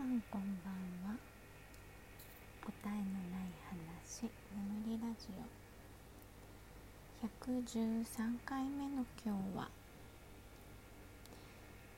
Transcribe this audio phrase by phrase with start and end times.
[0.00, 1.18] さんこんばんは。
[2.64, 5.28] 答えのない話眠りラジ
[7.20, 7.26] オ。
[7.26, 9.68] 113回目の今日は、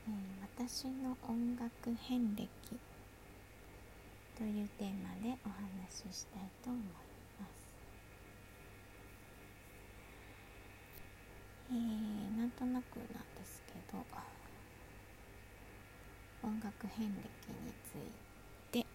[0.09, 0.13] えー、
[0.53, 2.49] 私の音楽遍歴
[4.37, 6.83] というテーマでお話ししたいと思い
[7.39, 7.51] ます。
[11.71, 14.03] えー、なんとなくなんですけど
[16.43, 18.85] 音楽遍歴について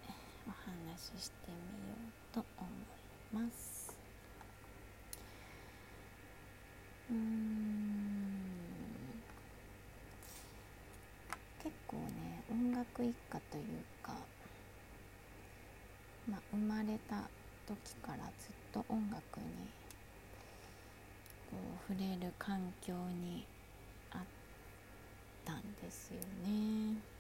[0.47, 1.95] お話ししてみよ
[2.33, 3.97] うと思います
[7.11, 7.89] うん
[11.63, 13.65] 結構ね音楽一家という
[14.03, 14.13] か
[16.31, 17.23] まあ生まれた
[17.67, 19.47] 時からずっと音楽に
[21.51, 23.47] こう触れる環境に
[24.11, 24.21] あっ
[25.47, 27.18] たんですよね。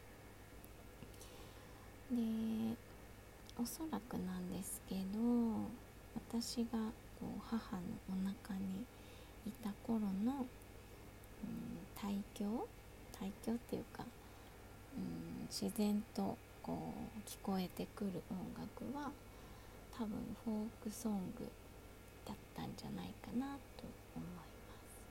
[2.10, 2.23] で
[3.60, 5.01] おそらくなんですけど
[6.14, 6.78] 私が
[7.20, 8.12] こう母のお
[8.46, 8.84] 腹に
[9.46, 10.46] いた頃の、うん、
[11.95, 12.66] 胎教
[13.12, 14.04] 胎教っていうか、
[14.96, 19.10] うん、自然とこう聞こえてくる音楽は
[19.92, 20.10] 多分
[20.45, 21.45] フォークソング
[22.24, 23.84] だったんじゃないかなと
[24.16, 25.02] 思います。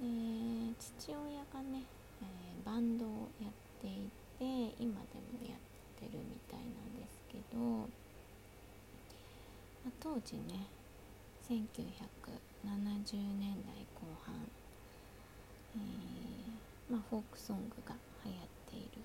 [0.00, 1.82] で父親がね、
[2.22, 5.58] えー、バンドをやってていて今でもやっ
[5.98, 7.86] てるみたいなんですけど、ま
[9.88, 10.66] あ、当時ね
[11.48, 11.56] 1970
[13.38, 14.34] 年代後半、
[15.74, 19.02] えー、まあ、フォークソングが流行っている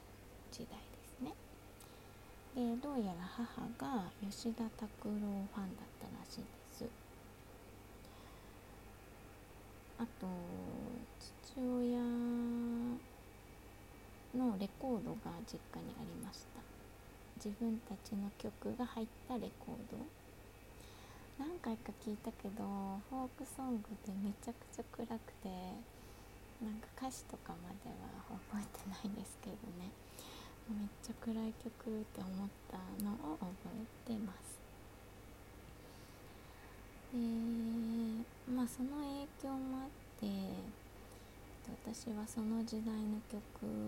[0.52, 1.34] 時代ですね。
[2.56, 6.86] でどうやら母が吉田拓郎ファンだったらしいです。
[9.98, 10.28] あと
[11.20, 12.00] 父親
[14.36, 16.62] のレコードが実家にありました。
[17.38, 19.98] 自分たちの曲が入ったレコード。
[21.40, 22.64] 何回か聞いたけど
[23.10, 25.50] フォークソングでめちゃくちゃ暗くて
[26.64, 29.92] なんか歌詞とかまでは覚えてないんですけどね。
[30.70, 33.52] めっちゃ暗い曲って思ったのを覚
[34.08, 34.58] えてます。
[37.14, 37.20] で
[38.52, 40.28] まあその影響もあって
[41.70, 43.42] 私はその時代の曲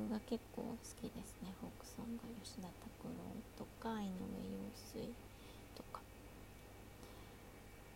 [0.10, 1.54] が結構好きですね。
[1.62, 3.14] フォークソング吉田拓郎
[3.58, 5.14] とか井上陽水
[5.76, 6.02] とか。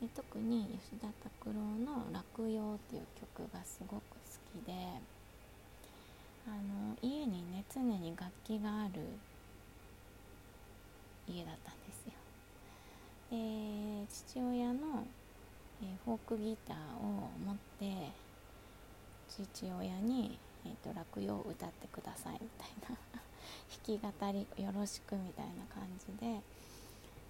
[0.02, 1.54] で特に吉田拓郎
[1.86, 3.06] の「落葉」っていう
[3.38, 5.22] 曲がすごく好きで。
[6.48, 9.02] あの家にね常に楽器がある
[11.28, 12.14] 家だったんですよ。
[13.30, 15.06] で父親の、
[15.84, 18.12] え、フォークギターを持って
[19.32, 22.98] 父親に、えーと、落葉を歌ってくださいみたいな。
[23.88, 26.42] 弾き語りよろしくみたいな感じで、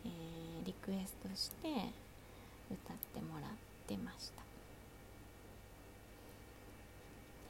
[0.06, 1.92] えー、リクエストして
[2.72, 3.52] 歌ってもらっ
[3.88, 4.42] てました。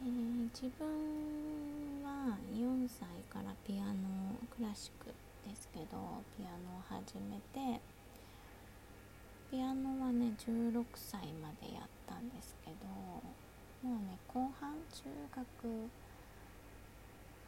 [0.03, 5.13] で自分は4歳からピアノクラシック
[5.47, 7.79] ですけどピアノを始めて
[9.51, 12.75] ピアノはね16歳までやったんですけど
[13.81, 15.89] もうね後半中学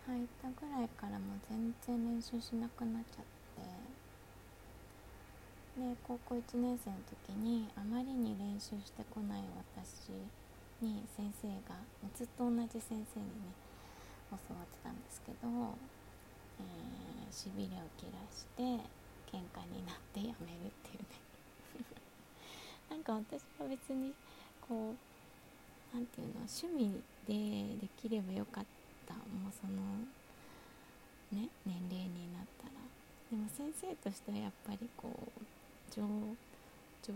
[0.05, 3.33] 入ったぐらいからもう全然練習しなくなっちゃって。
[5.73, 9.41] で高校1年生の時にあまりに練習してこない
[9.73, 10.13] 私
[10.81, 11.73] に先生が
[12.13, 13.57] ずっと同じ先生にね
[14.29, 15.49] 教わってたんですけど、
[16.59, 18.61] えー、しびれを切らして
[19.33, 21.17] 喧嘩になってやめるっていうね。
[22.93, 24.13] なんか私は別に
[24.61, 25.12] こう
[25.93, 28.65] 何て言うの趣味でできればよかっ
[29.07, 29.13] た。
[29.13, 29.77] もうその
[31.31, 32.73] ね年齢になったら。
[33.29, 35.41] でも先生としてはやっぱりこう
[35.93, 36.01] 上
[37.05, 37.13] 上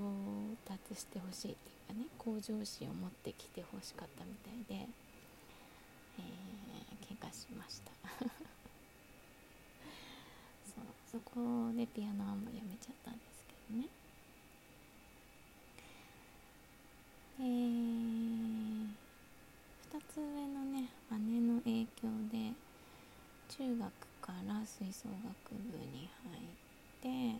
[0.66, 4.88] 達してほしいっていうかね向上心を持ってきてほしかったみたいで、
[6.20, 7.92] えー、喧嘩しました。
[10.70, 13.88] そうそこでピアノはもうやめちゃったんですけどね
[17.40, 17.98] えー
[19.98, 22.54] 2つ上のね姉の影響で
[23.50, 23.92] 中学
[24.28, 27.40] から吹奏楽部に入っ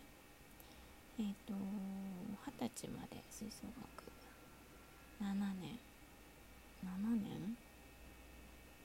[1.20, 4.08] えっ、ー、と二十歳まで吹奏楽部。
[5.20, 5.76] 7年。
[6.80, 6.88] 7
[7.20, 7.56] 年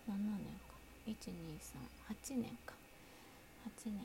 [0.10, 0.76] ?7 年か。
[1.08, 2.74] 1238年か。
[3.72, 4.04] 8年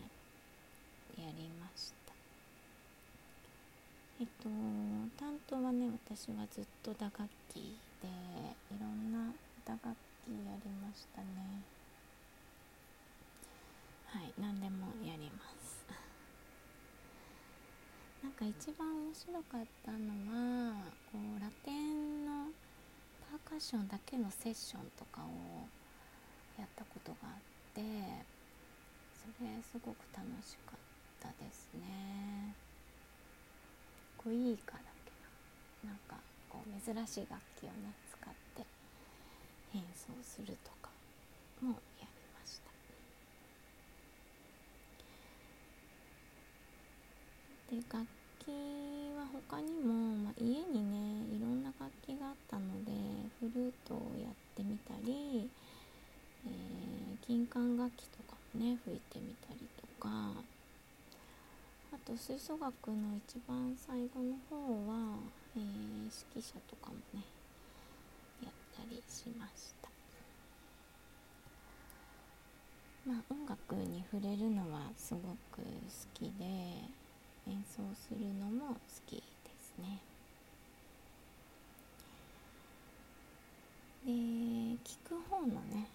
[1.18, 2.12] やりました。
[4.20, 4.48] えっと
[5.18, 8.08] 担当はね私はずっと打楽器で
[8.70, 9.32] いろんな
[9.64, 9.80] 打楽
[10.24, 11.77] 器やりましたね。
[14.08, 15.84] はい何でもやります。
[18.22, 20.08] なんか一番面白かったの
[20.72, 20.82] は
[21.12, 22.50] こうラテンの
[23.30, 25.68] パーカッションだけのセッションとかを
[26.58, 27.34] やったことがあっ
[27.74, 27.82] て
[29.14, 30.78] それすごく楽しかっ
[31.20, 32.54] たですね。
[34.16, 35.12] こういいかだけ
[35.86, 36.16] ななんか
[36.48, 38.66] こう珍しい楽器をね使って
[39.74, 40.90] 演奏するとか
[41.62, 41.70] も
[42.00, 42.70] やりました
[47.70, 48.06] で楽
[48.40, 48.48] 器
[49.16, 49.24] は
[49.58, 52.92] 他にも、まあ、家にねいろんな楽器があったので
[53.40, 55.50] フルートをやってみたり、
[56.46, 60.08] えー、金管楽器とかもね吹いてみたりとか
[61.92, 64.54] あと吹奏楽の一番最後の方
[64.86, 65.18] は、
[65.56, 65.62] えー、
[66.06, 67.24] 指揮者とかもね
[68.44, 69.88] やったりしました。
[73.04, 75.18] まあ音楽に触れるのはすご
[75.50, 75.66] く好
[76.14, 76.44] きで
[77.48, 79.20] 演奏するのも好き
[79.78, 80.00] ね。
[84.08, 84.12] で
[84.84, 85.86] 聴く方のね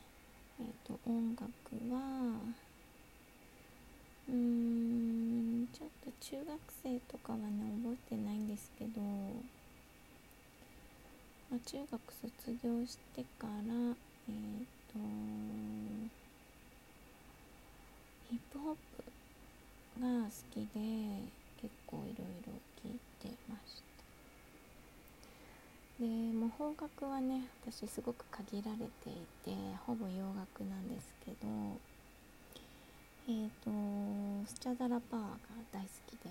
[0.60, 1.48] え、ー、と音楽
[1.92, 2.00] は
[4.30, 7.46] うーんちょっと中学生とかはね
[7.84, 9.02] 覚えてないんですけど、
[11.50, 13.52] まあ、中学卒業してから
[14.30, 15.00] えっ、ー、と
[18.30, 19.04] ヒップホップ
[20.02, 20.80] が好きで
[21.60, 22.54] 結構いろいろ
[22.84, 23.82] 聞いてまし
[25.93, 29.14] たでもう邦楽はね私すごく限られてい
[29.46, 29.56] て
[29.88, 31.48] ほぼ洋楽なんですけど
[33.30, 33.72] え、ー、と
[34.46, 35.38] スチャダラパワーが
[35.72, 36.30] 大好きで、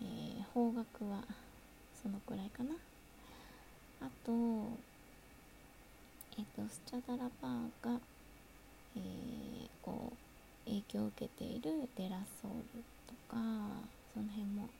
[0.00, 1.20] えー、邦楽は
[2.02, 2.70] そのくらいかな。
[4.00, 4.32] あと
[6.38, 8.00] え、ー、とスチャダラパワーが、
[8.96, 10.14] えー、こ
[10.64, 13.36] う影響を受けているデラソウルとか
[14.14, 14.70] その辺も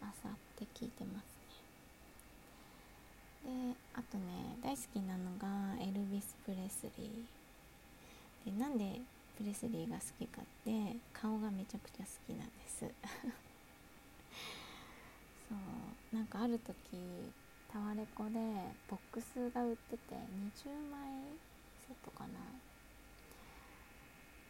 [0.00, 1.33] あさって聞いてます。
[3.44, 3.50] で
[3.94, 5.46] あとね大好きなのが
[5.80, 8.50] エルビス・プレスリー。
[8.50, 9.00] でなんで
[9.36, 12.80] プレスリーが好きかって顔がめちゃくちゃ好きなんです。
[15.48, 16.74] そうなんかある時
[17.72, 18.30] タワレコで
[18.88, 21.00] ボックスが売ってて20枚
[21.86, 22.28] セットかな、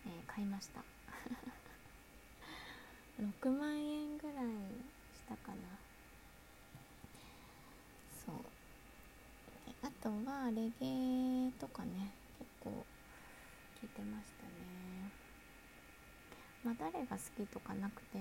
[0.06, 0.84] えー、買いました。
[3.20, 4.44] 6万円ぐらい
[5.14, 5.56] したかな
[8.26, 8.34] そう
[9.82, 10.84] あとはレゲ
[11.48, 12.68] エとかね結構
[13.80, 15.08] 聞いてましたね。
[16.62, 18.18] まあ誰が好きとかなくて、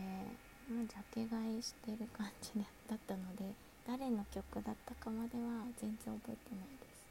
[0.71, 2.51] まあ、ジャケ買いしてる感じ
[2.87, 3.51] だったので
[3.85, 7.03] 誰の曲だったかまでは全然覚えてないです。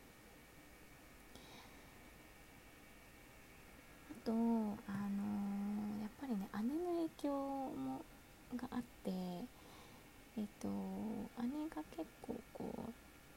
[4.08, 7.30] あとあのー、やっぱりね姉の影響
[7.76, 8.00] も
[8.56, 9.10] があって
[10.38, 10.69] えっ、と
[11.42, 12.64] 姉が結構こ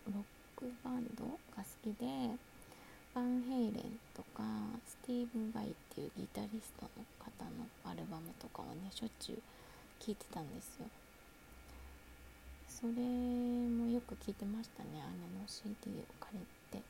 [0.07, 1.25] うロックバンド
[1.55, 2.05] が好きで
[3.13, 4.43] ヴァン・ヘイレンとか
[4.87, 9.37] スティーヴ・ヴァイっていうギタリストの方のアルバムとかをねしょっちゅう
[9.99, 10.87] 聴いてたんですよ。
[12.67, 16.39] それもよく聴いてましたね姉の CD を借り
[16.71, 16.83] て。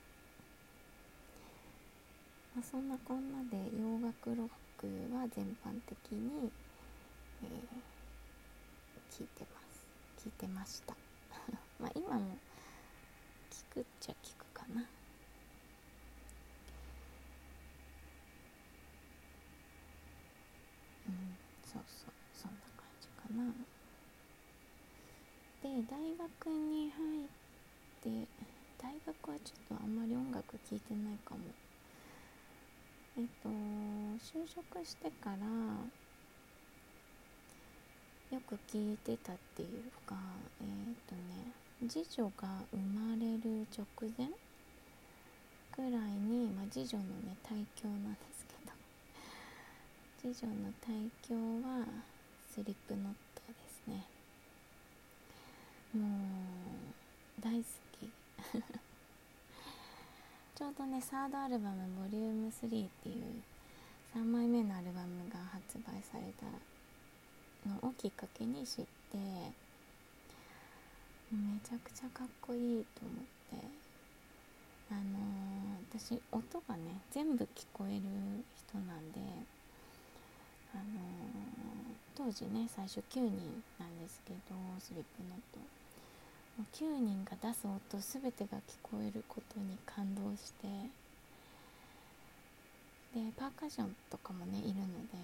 [2.55, 6.49] まあ、そんなこんなで洋楽ロックは全般的に、
[7.43, 10.25] えー、聞いてます。
[10.25, 10.95] 聞いてました。
[11.79, 12.37] まあ今も
[13.75, 14.81] くっちゃ聞くかな。
[21.61, 23.51] そうそうそんな感じかな。
[25.61, 27.27] で大学に入っ
[28.01, 28.07] て
[28.81, 31.41] 大学はちょっとあんまり音楽聴いてないかも。
[33.17, 35.35] えっと就職してから
[38.31, 40.15] よく聞いてたっていうか
[40.61, 40.67] えっ、
[41.09, 43.85] とね次女が生まれる直
[44.17, 44.29] 前
[45.71, 48.71] くらいに、まあ、次女のね胎教なんですけど。
[50.17, 51.35] 次女の胎教
[51.67, 51.85] は
[52.49, 54.07] スリップノットですね。
[55.93, 56.07] も
[57.39, 58.09] う大好き。
[60.55, 63.43] ちょうどねサードアルバム「ボリューム3っていう
[64.15, 66.45] 3枚目のアルバムが発売された
[67.69, 69.17] のをきっかけに知って
[71.35, 73.85] めちゃくちゃかっこいいと思って。
[74.91, 78.01] あのー、私音がね全部聞こえる
[78.69, 79.19] 人なんで
[80.73, 80.83] あの
[82.13, 85.59] 当時ね最初9人なんですけどスリップノット
[86.57, 87.81] もう9人が出す音
[88.21, 90.67] 全てが聞こえることに感動して。
[93.15, 95.15] でパーカッションとかもねいるので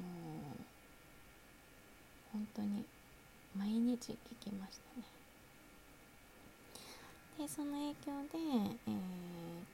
[0.00, 0.08] も
[0.54, 0.64] う
[2.32, 2.86] 本当に
[3.58, 5.06] 毎日聴きましたね。
[7.38, 8.38] でその影響で、
[8.88, 8.98] えー、っ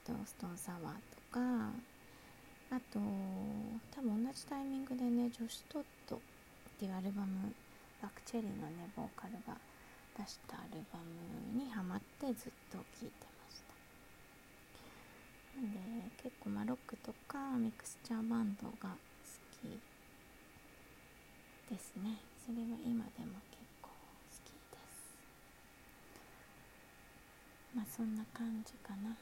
[0.05, 0.91] とストーンサワーと
[1.31, 1.41] か
[2.71, 2.99] あと
[3.95, 6.19] 多分同じタイミングでねジョシュ・トッドっ
[6.79, 7.53] ていうアルバム
[8.03, 9.55] バクチェリーのねボーカルが
[10.19, 13.75] 出したアルバムにハマってずっと聴いてました。
[15.61, 15.79] なんで
[16.23, 18.99] 結構まロックとかミクスチャーバンドが好
[19.63, 19.79] き
[21.71, 22.19] ですね。
[22.45, 23.95] それは今でも結構好
[24.43, 25.15] きです
[27.75, 29.17] まあそんな感じかな。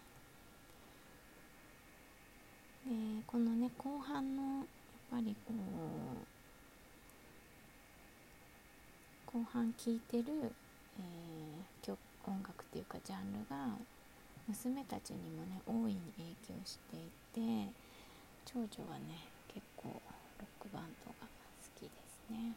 [2.87, 4.65] でこのね後半のやっ
[5.11, 5.55] ぱりこ
[9.35, 10.25] う後半聴いてる、
[10.99, 13.77] えー、曲音楽っていうかジャンルが
[14.49, 16.99] 娘たちにもね大いに影響してい
[17.33, 17.71] て
[18.45, 19.95] 長女はね結構ロ
[20.41, 22.55] ックバンドが好きですね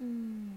[0.00, 0.48] うん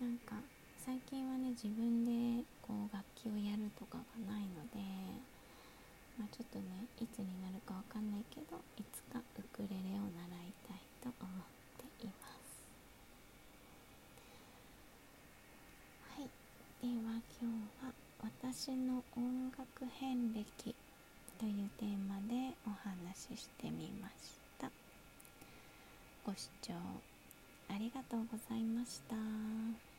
[0.00, 0.36] なんか
[0.84, 4.82] 最近はね自分でこう楽器をやるとかがないので
[6.18, 6.64] まあ、ちょっとね
[7.00, 12.62] いつになるかわかんないけどいつかウクレレを習いたいと思っています。
[16.16, 16.28] はい。
[16.84, 17.92] では今日は
[18.22, 20.74] 「私の音楽遍歴」
[21.38, 24.70] というテーマでお話ししてみました。
[26.24, 26.74] ご視聴
[27.68, 29.91] ありがとうございました。